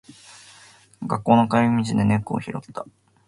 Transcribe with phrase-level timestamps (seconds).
[1.05, 2.87] 学校の帰り道で猫を拾った。